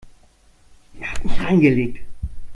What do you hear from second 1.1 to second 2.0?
hat mich reingelegt.